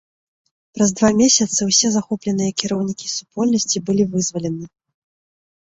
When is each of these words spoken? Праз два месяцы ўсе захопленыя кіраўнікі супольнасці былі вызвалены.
Праз 0.77 0.93
два 1.01 1.09
месяцы 1.19 1.67
ўсе 1.69 1.91
захопленыя 1.97 2.55
кіраўнікі 2.63 3.13
супольнасці 3.17 3.77
былі 3.91 4.03
вызвалены. 4.15 4.65